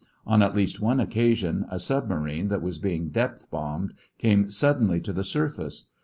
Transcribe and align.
On 0.25 0.41
at 0.41 0.55
least 0.55 0.81
one 0.81 0.99
occasion, 0.99 1.67
a 1.69 1.77
submarine 1.77 2.47
that 2.47 2.63
was 2.63 2.79
being 2.79 3.09
depth 3.09 3.51
bombed 3.51 3.93
came 4.17 4.49
suddenly 4.49 4.99
to 4.99 5.13
the 5.13 5.23
surface. 5.23 5.89